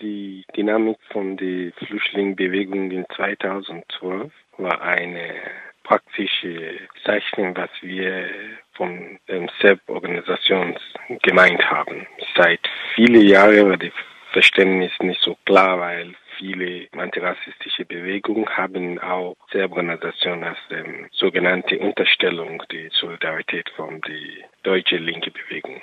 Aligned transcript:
Die 0.00 0.46
Dynamik 0.56 0.96
von 1.10 1.36
der 1.36 1.72
Flüchtlingsbewegung 1.72 2.90
in 2.90 3.04
2012 3.14 4.32
war 4.56 4.80
eine 4.80 5.34
praktische 5.82 6.78
Zeichnung, 7.04 7.54
was 7.54 7.68
wir 7.82 8.30
von 8.72 9.18
der 9.28 9.46
SEP-Organisation 9.60 10.78
gemeint 11.22 11.70
haben. 11.70 12.06
Seit 12.34 12.60
vielen 12.94 13.26
Jahren 13.26 13.68
war 13.68 13.76
das 13.76 13.92
Verständnis 14.32 14.92
nicht 15.00 15.20
so 15.20 15.36
klar, 15.44 15.78
weil 15.80 16.14
viele 16.38 16.88
antirassistische 16.92 17.84
Bewegungen 17.84 18.48
haben 18.48 18.98
auch 19.00 19.36
SEP-Organisationen 19.52 20.44
als 20.44 20.58
ähm, 20.70 21.08
sogenannte 21.12 21.78
Unterstellung 21.78 22.62
die 22.72 22.88
Solidarität 22.92 23.68
von 23.76 24.00
der 24.00 24.48
deutschen 24.62 25.04
linke 25.04 25.30
Bewegung. 25.30 25.82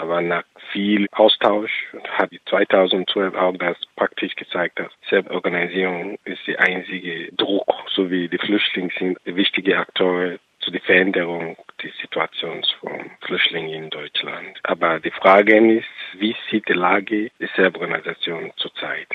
Aber 0.00 0.22
nach 0.22 0.44
viel 0.72 1.06
Austausch 1.12 1.70
hat 2.08 2.30
2012 2.48 3.34
auch 3.34 3.54
das 3.58 3.76
praktisch 3.96 4.34
gezeigt, 4.34 4.78
dass 4.78 4.90
Selbstorganisierung 5.10 6.18
ist 6.24 6.46
der 6.46 6.58
einzige 6.58 7.30
Druck, 7.32 7.70
sowie 7.94 8.26
die 8.28 8.38
Flüchtlinge 8.38 8.90
sind 8.98 9.18
wichtige 9.26 9.76
Akteure 9.76 10.38
zu 10.60 10.70
der 10.70 10.80
Veränderung 10.80 11.58
der 11.82 11.90
Situation 12.00 12.64
von 12.80 13.10
Flüchtlingen 13.26 13.84
in 13.84 13.90
Deutschland. 13.90 14.58
Aber 14.62 15.00
die 15.00 15.10
Frage 15.10 15.78
ist, 15.78 15.86
wie 16.14 16.34
sieht 16.50 16.66
die 16.68 16.72
Lage 16.72 17.30
der 17.38 17.48
Selbstorganisation 17.54 18.52
zurzeit? 18.56 19.08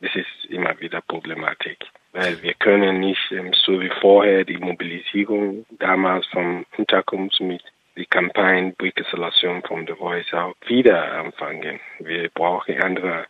Das 0.00 0.16
ist 0.16 0.50
immer 0.50 0.80
wieder 0.80 1.00
Problematik. 1.00 1.78
Weil 2.10 2.42
wir 2.42 2.54
können 2.54 2.98
nicht 2.98 3.30
ähm, 3.30 3.52
so 3.54 3.80
wie 3.80 3.90
vorher 4.00 4.44
die 4.44 4.58
Mobilisierung 4.58 5.64
damals 5.78 6.26
vom 6.26 6.66
Unterkunft 6.76 7.40
mit 7.40 7.62
die 7.96 8.06
Kampagne 8.06 8.72
Break 8.78 8.98
Isolation 9.00 9.62
from 9.62 9.86
the 9.86 9.94
Voice 9.94 10.32
auch 10.32 10.54
wieder 10.66 11.12
anfangen. 11.12 11.80
Wir 11.98 12.28
brauchen 12.30 12.82
andere 12.82 13.26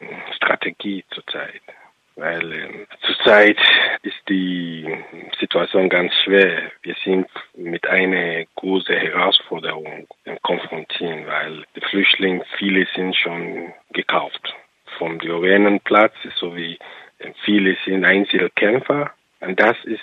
äh, 0.00 0.34
Strategie 0.34 1.04
zurzeit. 1.10 1.62
Weil 2.16 2.52
äh, 2.52 2.86
zurzeit 3.02 3.58
ist 4.02 4.20
die 4.28 4.86
Situation 5.38 5.88
ganz 5.88 6.12
schwer. 6.24 6.70
Wir 6.82 6.94
sind 7.04 7.28
mit 7.54 7.86
einer 7.86 8.44
großen 8.56 8.96
Herausforderung 8.96 10.06
konfrontiert, 10.42 11.26
weil 11.26 11.64
die 11.76 11.80
Flüchtlinge, 11.80 12.44
viele 12.58 12.86
sind 12.94 13.16
schon 13.16 13.72
gekauft. 13.92 14.54
Vom 14.98 15.18
Diorenenplatz 15.18 16.14
sowie 16.36 16.78
äh, 17.18 17.32
viele 17.44 17.76
sind 17.84 18.04
Einzelkämpfer. 18.04 19.12
Und 19.40 19.58
das 19.58 19.76
ist 19.84 20.02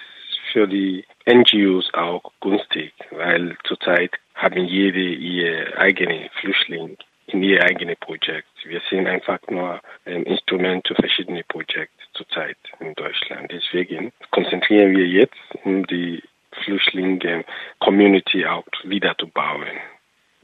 für 0.52 0.68
die 0.68 1.06
NGOs 1.30 1.94
auch 1.94 2.31
günstig, 2.42 2.94
weil 3.18 3.58
zurzeit 3.64 4.12
haben 4.36 4.66
jede 4.66 5.02
ihr 5.02 5.78
eigene 5.78 6.30
Flüchtling 6.40 6.98
in 7.28 7.44
ihr 7.44 7.62
eigenes 7.64 7.98
Projekt. 8.00 8.48
Wir 8.64 8.82
sind 8.90 9.08
einfach 9.08 9.40
nur 9.50 9.82
ein 10.06 10.24
Instrument 10.24 10.88
für 10.88 10.96
verschiedene 10.96 11.44
Projekte 11.44 12.04
zurzeit 12.14 12.58
in 12.80 12.94
Deutschland. 12.96 13.52
Deswegen 13.52 14.12
konzentrieren 14.32 14.96
wir 14.96 15.06
jetzt, 15.06 15.36
um 15.64 15.86
die 15.88 16.24
Flüchtlinge-Community 16.64 18.46
auch 18.46 18.66
wieder 18.84 19.16
zu 19.18 19.28
bauen. 19.28 19.68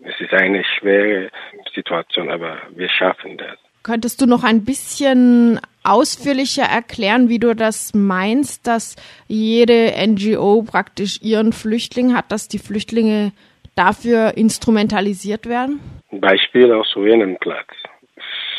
Es 0.04 0.20
ist 0.20 0.34
eine 0.34 0.64
schwere 0.64 1.30
Situation, 1.74 2.30
aber 2.30 2.62
wir 2.72 2.90
schaffen 2.90 3.38
das. 3.38 3.58
Könntest 3.84 4.22
du 4.22 4.26
noch 4.26 4.44
ein 4.44 4.66
bisschen 4.66 5.60
ausführlicher 5.84 6.64
erklären, 6.64 7.30
wie 7.30 7.40
du 7.40 7.56
das 7.56 7.94
meinst, 7.94 8.68
dass 8.68 8.96
jede 9.28 9.94
NGO 10.08 10.64
praktisch 10.64 11.22
ihren 11.22 11.54
Flüchtling 11.54 12.16
hat, 12.16 12.32
dass 12.32 12.48
die 12.48 12.60
Flüchtlinge 12.60 13.32
dafür 13.76 14.38
instrumentalisiert 14.38 15.48
werden? 15.48 15.80
Beispiel 16.12 16.72
aus 16.72 16.96
Platz. 17.40 17.68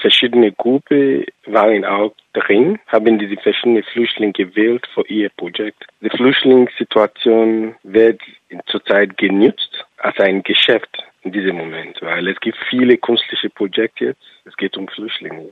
Verschiedene 0.01 0.53
Gruppen 0.53 1.25
waren 1.47 1.85
auch 1.85 2.13
drin, 2.35 2.79
haben 2.89 3.19
diese 3.19 3.41
verschiedenen 3.41 3.85
Flüchtlinge 3.85 4.33
gewählt 4.33 4.87
für 4.93 5.07
ihr 5.09 5.31
Projekt. 5.31 5.83
Die 6.03 6.11
Flüchtlingssituation 6.11 7.75
wird 7.85 8.21
zurzeit 8.67 9.17
genutzt 9.17 9.87
als 9.97 10.19
ein 10.21 10.43
Geschäft 10.43 11.03
in 11.23 11.33
diesem 11.33 11.57
Moment, 11.57 12.03
weil 12.03 12.29
es 12.29 12.39
gibt 12.41 12.59
viele 12.69 12.99
künstliche 12.99 13.49
Projekte 13.49 14.05
jetzt. 14.05 14.23
Es 14.45 14.55
geht 14.59 14.77
um 14.77 14.89
Flüchtlinge. 14.89 15.51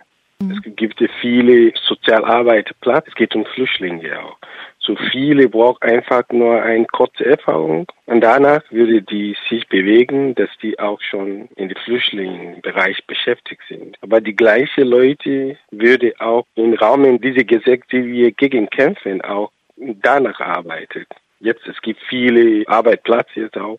Es 0.51 0.77
gibt 0.77 1.03
viele 1.21 1.73
Sozialarbeiterplatz. 1.87 3.07
Es 3.09 3.15
geht 3.15 3.35
um 3.35 3.45
Flüchtlinge 3.47 4.19
auch. 4.19 4.37
So 4.85 4.97
viele 5.13 5.49
brauchen 5.49 5.83
einfach 5.83 6.25
nur 6.31 6.61
eine 6.61 6.87
kurze 6.87 7.25
Erfahrung 7.25 7.87
und 8.07 8.21
danach 8.21 8.63
würde 8.71 9.01
die 9.01 9.37
sich 9.49 9.69
bewegen, 9.69 10.35
dass 10.35 10.51
die 10.61 10.77
auch 10.81 11.01
schon 11.01 11.49
in 11.55 11.69
dem 11.69 11.79
Flüchtlingsbereich 11.85 13.07
beschäftigt 13.07 13.63
sind. 13.69 13.97
Aber 14.01 14.21
die 14.21 14.35
gleichen 14.35 14.89
Leute 14.89 15.57
würde 15.71 16.15
auch 16.19 16.45
im 16.57 16.75
Rahmen 16.75 17.21
dieser 17.21 17.45
Gesetze, 17.45 17.85
die 17.93 18.13
wir 18.13 18.33
gegen 18.33 18.69
kämpfen, 18.71 19.21
auch 19.23 19.53
danach 19.77 20.41
arbeiten. 20.41 21.07
Jetzt 21.39 21.67
es 21.69 21.81
gibt 21.81 22.01
viele 22.09 22.65
Arbeitsplätze 22.67 23.41
jetzt 23.41 23.57
auch 23.57 23.79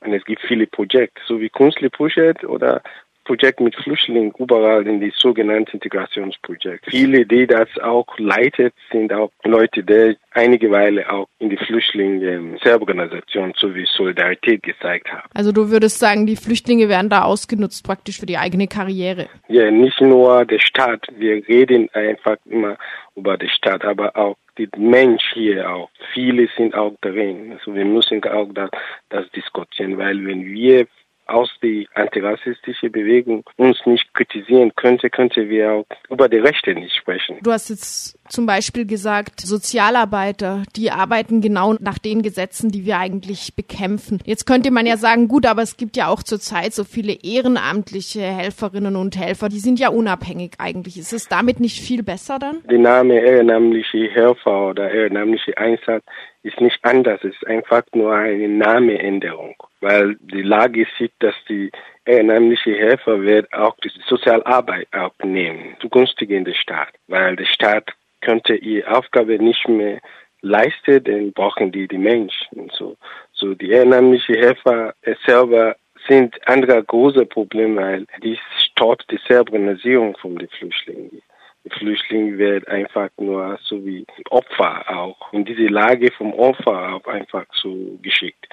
und 0.00 0.12
es 0.12 0.24
gibt 0.24 0.42
viele 0.42 0.68
Projekte, 0.68 1.20
so 1.26 1.40
wie 1.40 1.48
Kunstprojekt 1.48 2.44
oder 2.44 2.80
Projekt 3.24 3.60
mit 3.60 3.74
Flüchtlingen 3.76 4.32
überall 4.38 4.86
in 4.86 5.00
die 5.00 5.12
sogenannten 5.16 5.72
Integrationsprojekte. 5.72 6.90
Viele, 6.90 7.26
die 7.26 7.46
das 7.46 7.68
auch 7.82 8.06
leitet, 8.18 8.74
sind 8.92 9.12
auch 9.12 9.30
Leute, 9.44 9.82
die 9.82 10.16
einige 10.32 10.70
Weile 10.70 11.10
auch 11.10 11.26
in 11.38 11.50
die 11.50 11.56
Flüchtlinge-Selbstorganisation 11.56 13.54
sowie 13.56 13.86
Solidarität 13.86 14.62
gezeigt 14.62 15.10
haben. 15.10 15.28
Also 15.34 15.52
du 15.52 15.70
würdest 15.70 15.98
sagen, 15.98 16.26
die 16.26 16.36
Flüchtlinge 16.36 16.88
werden 16.88 17.08
da 17.08 17.22
ausgenutzt 17.22 17.84
praktisch 17.84 18.18
für 18.20 18.26
die 18.26 18.38
eigene 18.38 18.66
Karriere? 18.66 19.28
Ja, 19.48 19.70
nicht 19.70 20.00
nur 20.00 20.44
der 20.44 20.60
Staat. 20.60 21.06
Wir 21.16 21.46
reden 21.48 21.88
einfach 21.92 22.36
immer 22.44 22.76
über 23.16 23.38
die 23.38 23.48
Stadt, 23.48 23.84
aber 23.84 24.16
auch 24.16 24.36
die 24.58 24.68
Mensch 24.76 25.22
hier 25.32 25.68
auch. 25.70 25.90
Viele 26.12 26.48
sind 26.56 26.74
auch 26.74 26.94
drin. 27.00 27.52
Also 27.58 27.74
wir 27.74 27.84
müssen 27.84 28.22
auch 28.24 28.48
das, 28.52 28.70
das 29.08 29.30
diskutieren, 29.30 29.98
weil 29.98 30.24
wenn 30.26 30.44
wir 30.44 30.86
aus 31.26 31.50
der 31.62 31.84
antirassistischen 31.94 32.92
Bewegung 32.92 33.44
uns 33.56 33.78
nicht 33.86 34.12
kritisieren 34.14 34.74
könnte, 34.74 35.10
könnte 35.10 35.48
wir 35.48 35.72
auch 35.72 35.86
über 36.10 36.28
die 36.28 36.38
Rechte 36.38 36.74
nicht 36.74 36.94
sprechen. 36.94 37.38
Du 37.42 37.52
hast 37.52 37.70
jetzt 37.70 38.18
zum 38.28 38.46
Beispiel 38.46 38.86
gesagt, 38.86 39.40
Sozialarbeiter, 39.40 40.62
die 40.76 40.90
arbeiten 40.90 41.40
genau 41.40 41.74
nach 41.74 41.98
den 41.98 42.22
Gesetzen, 42.22 42.70
die 42.70 42.84
wir 42.84 42.98
eigentlich 42.98 43.54
bekämpfen. 43.54 44.20
Jetzt 44.24 44.46
könnte 44.46 44.70
man 44.70 44.86
ja 44.86 44.96
sagen, 44.96 45.28
gut, 45.28 45.46
aber 45.46 45.62
es 45.62 45.76
gibt 45.76 45.96
ja 45.96 46.08
auch 46.08 46.22
zurzeit 46.22 46.72
so 46.72 46.84
viele 46.84 47.12
ehrenamtliche 47.22 48.22
Helferinnen 48.22 48.96
und 48.96 49.18
Helfer, 49.18 49.48
die 49.48 49.58
sind 49.58 49.78
ja 49.78 49.88
unabhängig 49.88 50.52
eigentlich. 50.58 50.98
Ist 50.98 51.12
es 51.12 51.28
damit 51.28 51.60
nicht 51.60 51.80
viel 51.80 52.02
besser 52.02 52.38
dann? 52.38 52.62
Der 52.70 52.78
Name 52.78 53.20
ehrenamtliche 53.20 54.10
Helfer 54.10 54.68
oder 54.68 54.90
ehrenamtliche 54.90 55.56
Einsatz 55.58 56.04
ist 56.42 56.60
nicht 56.60 56.78
anders. 56.82 57.20
Es 57.24 57.34
ist 57.34 57.46
einfach 57.46 57.82
nur 57.94 58.14
eine 58.14 58.48
Nameänderung, 58.48 59.54
weil 59.80 60.16
die 60.20 60.42
Lage 60.42 60.86
sieht, 60.98 61.12
dass 61.18 61.34
die 61.48 61.70
ehrenamtliche 62.04 62.74
Helfer 62.74 63.22
wird 63.22 63.52
auch 63.52 63.76
die 63.82 63.90
Sozialarbeit 64.06 64.88
aufnehmen, 64.92 65.76
zugunsten 65.80 66.44
der 66.44 66.54
Staat, 66.54 66.92
weil 67.08 67.36
der 67.36 67.46
Staat 67.46 67.92
könnte 68.24 68.54
ihre 68.54 68.96
Aufgabe 68.96 69.38
nicht 69.38 69.68
mehr 69.68 70.00
leisten, 70.40 71.02
dann 71.04 71.32
brauchen 71.32 71.72
die 71.72 71.88
die 71.88 71.98
Menschen. 71.98 72.70
So, 72.72 72.96
so 73.32 73.54
die 73.54 73.70
ehrenamtliche 73.70 74.34
Helfer 74.34 74.94
selber 75.26 75.76
sind 76.08 76.36
andere 76.46 76.82
große 76.82 77.26
Probleme, 77.26 77.80
weil 77.80 78.06
dies 78.22 78.38
stoppt 78.58 79.10
die 79.10 79.20
Selbstorganisierung 79.26 80.16
von 80.18 80.36
den 80.36 80.48
Flüchtlingen. 80.48 81.22
Die 81.64 81.70
Flüchtlinge 81.70 82.36
werden 82.36 82.68
einfach 82.68 83.08
nur 83.16 83.58
so 83.62 83.84
wie 83.86 84.04
Opfer 84.28 84.84
auch 84.86 85.32
in 85.32 85.46
diese 85.46 85.66
Lage 85.66 86.12
vom 86.12 86.34
Opfer 86.34 86.94
auch 86.94 87.06
einfach 87.06 87.46
so 87.54 87.98
geschickt, 88.02 88.46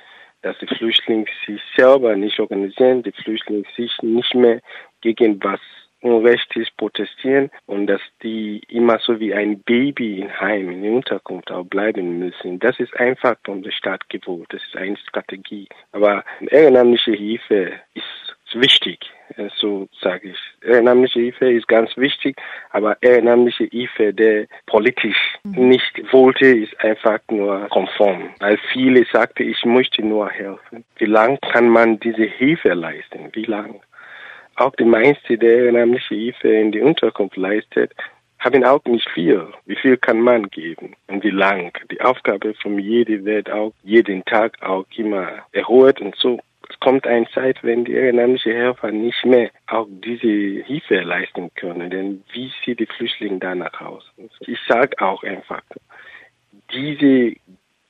dass 0.43 0.57
die 0.59 0.67
Flüchtlinge 0.67 1.25
sich 1.45 1.61
selber 1.75 2.15
nicht 2.15 2.39
organisieren, 2.39 3.03
die 3.03 3.11
Flüchtlinge 3.11 3.65
sich 3.75 3.91
nicht 4.01 4.33
mehr 4.33 4.61
gegen 5.01 5.43
was 5.43 5.59
unrechtlich 6.01 6.75
protestieren 6.78 7.50
und 7.66 7.88
dass 7.88 8.01
die 8.23 8.61
immer 8.70 8.99
so 8.99 9.20
wie 9.20 9.34
ein 9.34 9.59
Baby 9.59 10.20
in 10.20 10.40
Heim, 10.40 10.70
in 10.70 10.84
der 10.84 10.91
Unterkunft 10.91 11.52
auch 11.52 11.66
bleiben 11.66 12.20
müssen. 12.20 12.59
Das 12.59 12.79
ist 12.79 12.96
einfach 12.99 13.35
von 13.43 13.61
der 13.64 13.72
Staat 13.72 14.09
gewohnt. 14.09 14.47
Das 14.49 14.61
ist 14.64 14.75
eine 14.75 14.97
Strategie. 14.97 15.67
Aber 15.91 16.23
ehrenamtliche 16.49 17.14
Hilfe 17.14 17.73
ist 17.93 18.31
wichtig, 18.53 18.99
äh, 19.37 19.49
so 19.55 19.87
sage 20.02 20.29
ich. 20.29 20.37
Ehrenamtliche 20.67 21.20
Hilfe 21.20 21.52
ist 21.52 21.67
ganz 21.67 21.96
wichtig, 21.97 22.35
aber 22.72 22.97
ehrenamtliche 23.02 23.66
Hilfe, 23.66 24.14
der 24.14 24.47
politisch 24.66 25.37
mhm. 25.43 25.70
nicht 25.70 26.14
wollte, 26.14 26.46
ist 26.46 26.79
einfach 26.84 27.20
nur 27.29 27.67
konform. 27.70 28.29
Weil 28.40 28.58
viele 28.73 29.05
sagten, 29.05 29.49
ich 29.49 29.64
möchte 29.66 30.03
nur 30.03 30.29
helfen. 30.29 30.84
Wie 30.97 31.05
lange 31.05 31.37
kann 31.52 31.70
man 31.70 31.99
diese 31.99 32.23
Hilfe 32.23 32.73
leisten? 32.73 33.29
Wie 33.34 33.46
lange? 33.46 33.79
Auch 34.61 34.75
die 34.75 34.85
meisten, 34.85 35.40
der 35.40 35.58
ehrenamtliche 35.63 36.13
Hilfe 36.13 36.47
in 36.49 36.72
die 36.72 36.81
Unterkunft 36.81 37.35
leistet, 37.35 37.91
haben 38.37 38.63
auch 38.63 38.84
nicht 38.85 39.09
viel. 39.09 39.47
Wie 39.66 39.75
viel 39.75 39.97
kann 39.97 40.19
man 40.19 40.49
geben 40.52 40.96
und 41.08 41.23
wie 41.23 41.31
lang? 41.31 41.72
Die 41.90 41.99
Aufgabe 42.02 42.53
von 42.61 42.78
jedem 42.78 43.25
wird 43.25 43.49
auch 43.49 43.73
jeden 43.81 44.23
Tag 44.25 44.61
auch 44.61 44.85
immer 44.96 45.28
erhöht 45.52 45.99
und 45.99 46.16
so 46.16 46.40
es 46.69 46.79
kommt 46.79 47.08
eine 47.08 47.28
Zeit, 47.31 47.58
wenn 47.63 47.85
die 47.85 47.93
ehrenamtlichen 47.93 48.53
Helfer 48.53 48.91
nicht 48.91 49.25
mehr 49.25 49.49
auch 49.67 49.87
diese 49.90 50.63
Hilfe 50.63 51.02
leisten 51.02 51.52
können. 51.55 51.90
Denn 51.90 52.23
wie 52.31 52.52
sieht 52.63 52.79
die 52.79 52.85
Flüchtlinge 52.85 53.40
danach 53.40 53.81
aus? 53.81 54.03
Ich 54.41 54.59
sage 54.67 54.96
auch 55.02 55.23
einfach, 55.23 55.63
diese 56.72 57.35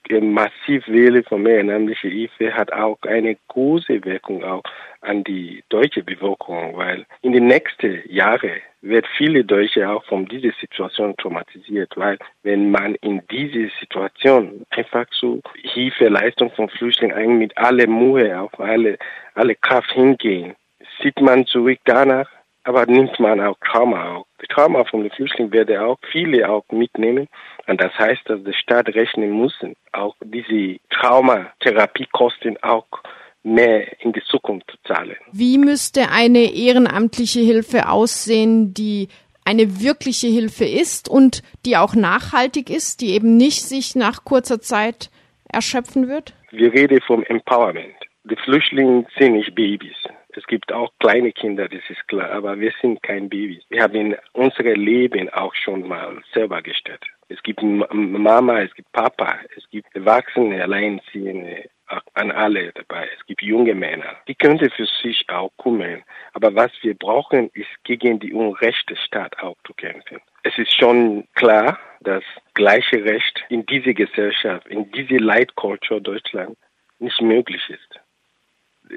Massivwelle 0.09 1.23
von 1.23 1.45
ehrenamtlicher 1.45 2.09
Hilfe 2.09 2.53
hat 2.53 2.71
auch 2.73 2.97
eine 3.03 3.37
große 3.47 4.03
Wirkung 4.03 4.43
auch 4.43 4.63
an 5.01 5.23
die 5.23 5.63
deutsche 5.69 6.03
Bevölkerung, 6.03 6.75
weil 6.75 7.05
in 7.21 7.31
den 7.33 7.47
nächsten 7.47 8.01
Jahren 8.09 8.61
wird 8.81 9.05
viele 9.17 9.43
Deutsche 9.43 9.87
auch 9.87 10.03
von 10.05 10.25
dieser 10.25 10.51
Situation 10.59 11.15
traumatisiert, 11.17 11.93
weil 11.95 12.17
wenn 12.43 12.71
man 12.71 12.95
in 12.95 13.21
diese 13.29 13.69
Situation 13.79 14.65
einfach 14.71 15.05
so 15.11 15.39
Hilfeleistung 15.61 16.51
von 16.51 16.69
Flüchtlingen 16.69 17.15
eigentlich 17.15 17.49
mit 17.49 17.57
aller 17.57 17.87
Mühe, 17.87 18.39
auf 18.39 18.59
alle, 18.59 18.97
alle 19.35 19.55
Kraft 19.55 19.91
hingehen, 19.91 20.55
sieht 21.01 21.19
man 21.21 21.45
zurück 21.45 21.79
danach, 21.85 22.27
aber 22.63 22.85
nimmt 22.85 23.19
man 23.19 23.39
auch 23.41 23.57
Trauma 23.65 24.15
auch. 24.15 24.25
Die 24.41 24.47
Trauma 24.47 24.83
von 24.85 25.01
den 25.01 25.11
Flüchtlingen 25.11 25.51
werde 25.51 25.81
auch 25.81 25.97
viele 26.11 26.49
auch 26.49 26.63
mitnehmen. 26.71 27.27
Und 27.67 27.81
das 27.81 27.93
heißt, 27.97 28.21
dass 28.25 28.43
die 28.43 28.53
Staat 28.53 28.89
rechnen 28.89 29.31
muss, 29.31 29.53
auch 29.91 30.15
diese 30.23 30.79
Traumatherapiekosten 30.89 32.61
auch 32.63 32.87
mehr 33.43 34.01
in 34.01 34.13
die 34.13 34.23
Zukunft 34.23 34.69
zu 34.69 34.77
zahlen. 34.93 35.15
Wie 35.31 35.57
müsste 35.57 36.09
eine 36.09 36.53
ehrenamtliche 36.53 37.39
Hilfe 37.39 37.89
aussehen, 37.89 38.73
die 38.73 39.07
eine 39.45 39.81
wirkliche 39.81 40.27
Hilfe 40.27 40.65
ist 40.65 41.09
und 41.09 41.41
die 41.65 41.77
auch 41.77 41.95
nachhaltig 41.95 42.69
ist, 42.69 43.01
die 43.01 43.13
eben 43.13 43.37
nicht 43.37 43.63
sich 43.63 43.95
nach 43.95 44.23
kurzer 44.23 44.61
Zeit 44.61 45.09
erschöpfen 45.51 46.07
wird? 46.07 46.33
Wir 46.51 46.71
reden 46.71 46.99
vom 47.01 47.23
Empowerment. 47.23 47.95
Die 48.23 48.35
Flüchtlinge 48.35 49.05
sind 49.17 49.33
nicht 49.33 49.55
Babys. 49.55 49.95
Es 50.33 50.45
gibt 50.47 50.71
auch 50.71 50.91
kleine 50.99 51.31
Kinder, 51.31 51.67
das 51.67 51.81
ist 51.89 52.07
klar, 52.07 52.31
aber 52.31 52.59
wir 52.59 52.71
sind 52.81 53.03
kein 53.03 53.29
Babys. 53.29 53.63
Wir 53.69 53.83
haben 53.83 54.15
unser 54.33 54.63
Leben 54.63 55.29
auch 55.29 55.53
schon 55.55 55.87
mal 55.87 56.21
selber 56.33 56.61
gestellt. 56.61 57.03
Es 57.27 57.41
gibt 57.43 57.61
Mama, 57.61 58.61
es 58.61 58.73
gibt 58.73 58.91
Papa, 58.91 59.39
es 59.57 59.69
gibt 59.69 59.93
Erwachsene, 59.95 60.61
Alleinziehende, 60.63 61.69
an 62.13 62.31
alle 62.31 62.71
dabei. 62.73 63.09
Es 63.17 63.25
gibt 63.25 63.41
junge 63.41 63.75
Männer. 63.75 64.15
Die 64.27 64.35
könnte 64.35 64.69
für 64.69 64.85
sich 64.85 65.25
auch 65.29 65.51
kümmern. 65.57 66.03
Aber 66.33 66.55
was 66.55 66.71
wir 66.81 66.95
brauchen, 66.95 67.49
ist 67.53 67.69
gegen 67.83 68.19
die 68.19 68.33
unrechte 68.33 68.95
Staat 68.95 69.37
auch 69.39 69.57
zu 69.65 69.73
kämpfen. 69.73 70.21
Es 70.43 70.57
ist 70.57 70.73
schon 70.73 71.27
klar, 71.35 71.79
dass 72.01 72.23
gleiche 72.53 73.03
Recht 73.03 73.43
in 73.49 73.65
dieser 73.65 73.93
Gesellschaft, 73.93 74.67
in 74.67 74.91
diese 74.91 75.17
Leitkultur 75.17 75.99
Deutschland 75.99 76.57
nicht 76.99 77.21
möglich 77.21 77.61
ist. 77.69 77.99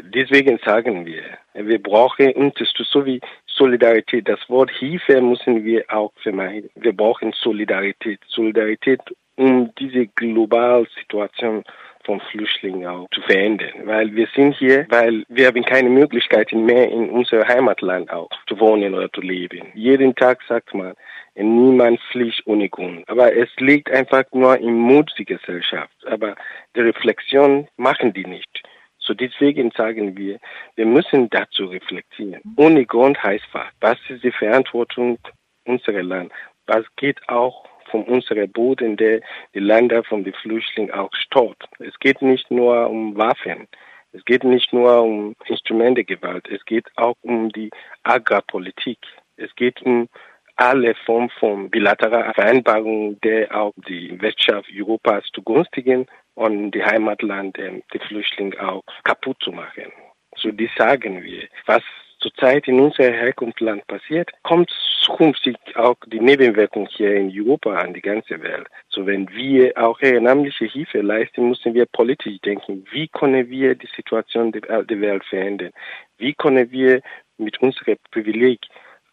Deswegen 0.03 0.59
sagen 0.65 1.07
wir, 1.07 1.23
wir 1.55 1.83
brauchen 1.83 2.33
Unterstützung 2.33 3.03
sowie 3.03 3.21
Solidarität. 3.47 4.29
Das 4.29 4.41
Wort 4.49 4.71
Hilfe 4.71 5.21
müssen 5.21 5.65
wir 5.65 5.85
auch 5.89 6.13
vermeiden. 6.23 6.71
Wir 6.75 6.93
brauchen 6.93 7.33
Solidarität. 7.33 8.21
Solidarität, 8.27 9.01
um 9.37 9.73
diese 9.79 10.07
globale 10.09 10.87
Situation 10.99 11.65
von 12.05 12.21
Flüchtlingen 12.31 12.87
auch 12.87 13.09
zu 13.11 13.21
verändern. 13.23 13.73
Weil 13.85 14.15
wir 14.15 14.29
sind 14.35 14.57
hier, 14.57 14.87
weil 14.91 15.25
wir 15.29 15.47
haben 15.47 15.65
keine 15.65 15.89
Möglichkeiten 15.89 16.65
mehr 16.67 16.91
in 16.91 17.09
unserem 17.11 17.49
Heimatland 17.49 18.11
auch 18.11 18.29
zu 18.47 18.59
wohnen 18.61 18.95
oder 18.95 19.11
zu 19.13 19.23
leben. 19.23 19.69
Jeden 19.75 20.15
Tag 20.15 20.41
sagt 20.47 20.75
man, 20.75 20.95
niemand 21.35 22.01
flieht 22.13 22.43
ohne 22.45 22.69
Grund. 22.69 23.09
Aber 23.09 23.35
es 23.35 23.49
liegt 23.59 23.91
einfach 23.91 24.25
nur 24.33 24.59
im 24.59 24.75
Mut 24.75 25.11
der 25.19 25.25
Gesellschaft. 25.25 25.95
Aber 26.07 26.35
die 26.77 26.81
Reflexion 26.81 27.67
machen 27.77 28.13
die 28.13 28.27
nicht. 28.27 28.63
So 29.05 29.13
deswegen 29.15 29.71
sagen 29.71 30.17
wir, 30.17 30.39
wir 30.77 30.87
müssen 30.87 31.29
dazu 31.31 31.67
reflektieren. 31.67 32.41
Ohne 32.57 32.87
Grund 32.87 33.23
heißt 33.23 33.47
was. 33.53 33.67
Was 33.81 33.99
ist 34.09 34.25
die 34.25 34.33
Verantwortung 34.33 35.19
unserer 35.65 36.03
Land? 36.03 36.33
Was 36.67 36.85
geht 36.97 37.29
auch 37.29 37.67
von 37.91 38.05
unserem 38.05 38.51
Boden, 38.51 38.97
der 38.97 39.21
die 39.55 39.61
Länder 39.61 40.03
von 40.05 40.25
den 40.25 40.35
Flüchtlingen 40.35 40.93
auch 40.93 41.13
stört. 41.13 41.63
Es 41.79 41.97
geht 42.01 42.23
nicht 42.23 42.51
nur 42.51 42.89
um 42.89 43.17
Waffen. 43.17 43.69
Es 44.13 44.25
geht 44.25 44.43
nicht 44.43 44.73
nur 44.73 45.03
um 45.03 45.37
Instrumentengewalt. 45.47 46.49
Es 46.49 46.65
geht 46.65 46.87
auch 46.97 47.17
um 47.23 47.51
die 47.51 47.71
Agrarpolitik. 48.03 48.99
Es 49.37 49.55
geht 49.55 49.83
um 49.83 50.09
alle 50.57 50.95
Formen 51.07 51.31
von 51.41 51.71
bilateraler 51.71 52.35
Vereinbarungen, 52.35 53.21
der 53.23 53.55
auch 53.55 53.73
die 53.89 54.21
Wirtschaft 54.21 54.69
Europas 54.73 55.25
zugunstigen 55.33 56.07
und 56.35 56.73
die 56.73 56.85
Heimatland, 56.85 57.57
die 57.57 57.99
Flüchtlinge 57.99 58.61
auch 58.61 58.83
kaputt 59.05 59.37
zu 59.41 59.53
machen. 59.53 59.93
So, 60.37 60.51
die 60.51 60.71
sagen 60.77 61.23
wir. 61.23 61.49
Was 61.67 61.83
zurzeit 62.19 62.67
in 62.69 62.81
unserem 62.81 63.15
Herkunftsland 63.15 63.87
passiert, 63.87 64.31
kommt 64.43 64.71
zukünftig 65.03 65.57
auch 65.75 65.97
die 66.07 66.21
Nebenwirkung 66.21 66.89
hier 66.91 67.15
in 67.15 67.31
Europa 67.31 67.77
an 67.77 67.93
die 67.93 68.01
ganze 68.01 68.41
Welt. 68.43 68.67
So, 68.89 69.07
wenn 69.07 69.29
wir 69.31 69.77
auch 69.77 70.01
ehrenamtliche 70.01 70.65
Hilfe 70.65 71.03
leisten, 71.03 71.51
müssen 71.51 71.75
wir 71.75 71.87
politisch 71.87 72.39
denken. 72.41 72.85
Wie 72.91 73.09
können 73.09 73.49
wir 73.51 73.75
die 73.75 73.89
Situation 73.95 74.53
der 74.53 75.01
Welt 75.01 75.25
verändern? 75.25 75.73
Wie 76.17 76.33
können 76.33 76.71
wir 76.71 77.03
mit 77.37 77.61
unserem 77.61 77.97
Privileg 78.11 78.61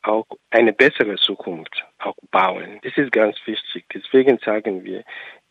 auch 0.04 0.26
eine 0.50 0.74
bessere 0.74 1.16
Zukunft 1.16 1.86
auch 2.00 2.16
bauen? 2.32 2.80
Das 2.84 2.98
ist 2.98 3.12
ganz 3.12 3.38
wichtig. 3.46 3.86
Deswegen 3.94 4.40
sagen 4.40 4.84
wir, 4.84 5.04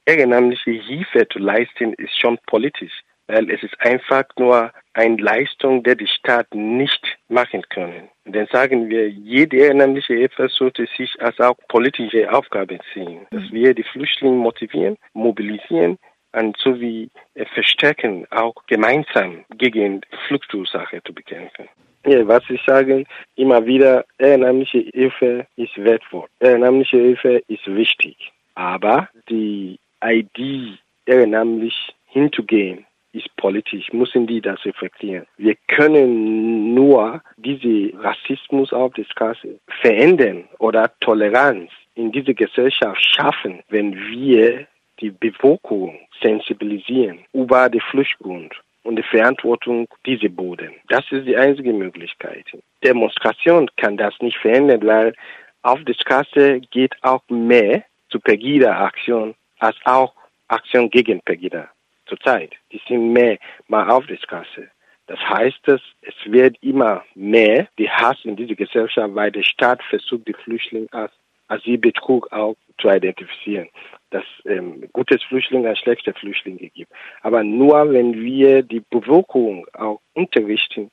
ehrenamtliche 0.05 0.83
Hilfe 0.83 1.29
zu 1.29 1.39
leisten, 1.39 1.95
ist 1.95 2.19
schon 2.19 2.39
politisch, 2.47 3.03
weil 3.27 3.51
es 3.51 3.63
ist 3.63 3.81
einfach 3.81 4.25
nur 4.39 4.73
eine 4.95 5.17
Leistung, 5.17 5.83
die 5.83 5.97
die 5.97 6.07
Staat 6.07 6.53
nicht 6.55 7.19
machen 7.29 7.63
können. 7.69 8.09
Dann 8.25 8.47
sagen 8.49 8.89
wir, 8.89 9.09
jede 9.09 9.57
ehrenamtliche 9.57 10.15
Hilfe 10.15 10.49
sollte 10.49 10.87
sich 10.97 11.21
als 11.21 11.39
auch 11.41 11.57
politische 11.69 12.33
Aufgabe 12.33 12.79
sehen, 12.95 13.27
dass 13.31 13.43
mhm. 13.51 13.53
wir 13.53 13.75
die 13.75 13.85
Flüchtlinge 13.85 14.37
motivieren, 14.37 14.97
mobilisieren, 15.13 15.99
und 16.33 16.57
sowie 16.59 17.11
verstärken, 17.55 18.27
auch 18.31 18.55
gemeinsam 18.67 19.45
gegen 19.57 20.01
Fluchtursache 20.29 21.03
zu 21.05 21.13
bekämpfen. 21.13 21.69
Ja, 22.07 22.27
was 22.27 22.43
ich 22.49 22.61
sage, 22.67 23.05
immer 23.37 23.65
wieder, 23.67 24.05
ehrenamtliche 24.19 24.91
Hilfe 24.95 25.47
ist 25.57 25.77
wertvoll. 25.77 26.27
Ehrenamtliche 26.41 26.97
Hilfe 26.97 27.43
ist 27.49 27.67
wichtig. 27.67 28.17
Aber 28.55 29.09
die 29.29 29.79
Idee, 30.03 30.79
ehrenamtlich 31.05 31.77
hinzugehen, 32.07 32.87
ist 33.13 33.35
politisch, 33.37 33.93
müssen 33.93 34.27
die 34.27 34.41
das 34.41 34.65
reflektieren. 34.65 35.27
Wir 35.37 35.57
können 35.67 36.75
nur 36.75 37.23
diese 37.37 37.93
Rassismus 37.99 38.73
auf 38.73 38.95
der 38.95 39.05
Straße 39.05 39.59
verändern 39.83 40.45
oder 40.59 40.93
Toleranz 41.01 41.71
in 41.97 42.13
dieser 42.13 42.35
Gesellschaft 42.35 43.03
schaffen, 43.03 43.61
wenn 43.69 43.95
wir 43.95 44.67
die 45.01 45.11
Bevölkerung 45.11 45.99
sensibilisieren 46.23 47.21
über 47.33 47.69
den 47.69 47.81
Fluchtgrund 47.81 48.55
und 48.83 48.97
die 48.97 49.03
Verantwortung 49.03 49.89
dieser 50.07 50.29
Boden. 50.29 50.73
Das 50.89 51.05
ist 51.11 51.27
die 51.27 51.37
einzige 51.37 51.73
Möglichkeit. 51.73 52.47
Demonstration 52.83 53.69
kann 53.77 53.97
das 53.97 54.15
nicht 54.21 54.39
verändern, 54.39 54.87
weil 54.87 55.15
auf 55.63 55.83
der 55.85 55.95
Straße 55.95 56.61
geht 56.71 56.95
auch 57.03 57.23
mehr 57.29 57.85
zu 58.09 58.19
Pegida-Aktion 58.21 59.35
als 59.59 59.77
auch 59.85 60.15
Aktion 60.49 60.91
gegen 60.91 61.21
Pegida 61.21 61.69
zurzeit. 62.07 62.53
Die 62.73 62.81
sind 62.89 63.13
mehr 63.13 63.39
mal 63.69 63.89
auf 63.89 64.07
der 64.07 64.17
Straße. 64.17 64.69
Das 65.07 65.19
heißt, 65.19 65.67
es 65.67 65.83
wird 66.25 66.57
immer 66.63 67.05
mehr 67.15 67.69
die 67.79 67.91
Hass 67.91 68.19
in 68.25 68.37
dieser 68.37 68.55
Gesellschaft, 68.55 69.15
weil 69.15 69.33
der 69.33 69.43
Staat 69.43 69.83
versucht, 69.83 70.27
die 70.29 70.35
Flüchtlinge 70.35 70.87
als 70.93 71.13
Asylbetrug 71.51 72.33
auch 72.33 72.57
zu 72.79 72.89
identifizieren. 72.89 73.69
Dass 74.11 74.25
ähm, 74.45 74.89
gutes 74.93 75.23
Flüchtling 75.25 75.67
als 75.67 75.79
schlechte 75.79 76.13
Flüchtlinge 76.15 76.71
gibt. 76.71 76.93
Aber 77.23 77.45
nur 77.45 77.93
wenn 77.93 78.15
wir 78.15 78.63
die 78.63 78.83
Bevölkerung 78.91 79.67
auch 79.75 80.01
unterrichten, 80.15 80.91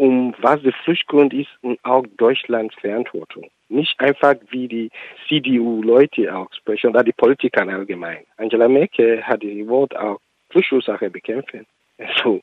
um 0.00 0.34
was 0.38 0.62
der 0.62 0.72
Fluchtgrund 0.72 1.34
ist 1.34 1.50
und 1.60 1.78
auch 1.84 2.04
Deutschlands 2.16 2.74
Verantwortung. 2.80 3.50
Nicht 3.68 4.00
einfach 4.00 4.34
wie 4.48 4.66
die 4.66 4.90
CDU-Leute 5.28 6.34
auch 6.34 6.52
sprechen 6.54 6.90
oder 6.90 7.04
die 7.04 7.12
Politiker 7.12 7.68
allgemein. 7.68 8.24
Angela 8.38 8.66
Merkel 8.66 9.22
hat 9.22 9.42
die 9.42 9.68
Wort 9.68 9.94
auch 9.94 10.18
Fluchtursache 10.48 11.10
bekämpfen. 11.10 11.66
Also, 11.98 12.40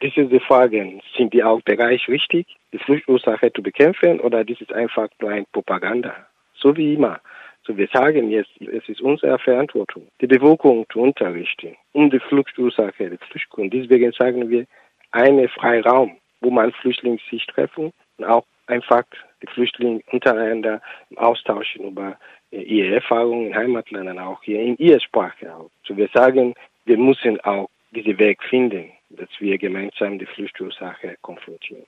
das 0.00 0.14
ist 0.14 0.30
die 0.30 0.40
Frage, 0.40 1.00
sind 1.16 1.32
die 1.32 1.42
auch 1.42 1.62
Bereich 1.62 2.06
richtig, 2.08 2.46
die 2.72 2.78
Fluchtursache 2.78 3.50
zu 3.52 3.62
bekämpfen 3.62 4.20
oder 4.20 4.44
das 4.44 4.60
ist 4.60 4.72
einfach 4.72 5.08
nur 5.20 5.30
ein 5.30 5.46
Propaganda? 5.52 6.26
So 6.64 6.74
wie 6.76 6.94
immer. 6.94 7.20
So 7.66 7.76
wir 7.76 7.88
sagen 7.92 8.30
jetzt, 8.30 8.50
es 8.60 8.88
ist 8.88 9.02
unsere 9.02 9.38
Verantwortung, 9.38 10.08
die 10.20 10.26
Bevölkerung 10.26 10.86
zu 10.90 11.00
unterrichten, 11.00 11.76
um 11.92 12.10
die 12.10 12.20
Fluchtursache, 12.20 13.10
die 13.10 13.18
Fluchtgrund. 13.28 13.72
Deswegen 13.72 14.12
sagen 14.12 14.48
wir, 14.48 14.66
einen 15.12 15.48
Freiraum 15.48 16.16
wo 16.44 16.50
man 16.50 16.72
Flüchtlinge 16.72 17.18
sich 17.30 17.46
treffen 17.46 17.90
und 18.18 18.24
auch 18.24 18.44
einfach 18.66 19.04
die 19.42 19.46
Flüchtlinge 19.46 20.00
untereinander 20.12 20.80
austauschen 21.16 21.86
über 21.86 22.18
ihre 22.50 22.96
Erfahrungen 22.96 23.48
in 23.48 23.56
Heimatländern, 23.56 24.18
auch 24.18 24.42
hier 24.42 24.60
in 24.60 24.76
ihrer 24.76 25.00
Sprache. 25.00 25.50
So 25.86 25.96
wir 25.96 26.08
sagen, 26.12 26.54
wir 26.84 26.98
müssen 26.98 27.40
auch 27.40 27.68
diesen 27.92 28.18
Weg 28.18 28.42
finden. 28.42 28.92
dass 29.10 29.28
wir 29.38 29.56
gemeinsam 29.58 30.18
die 30.18 30.26
Fluchtursache 30.26 31.16
konfrontieren. 31.22 31.86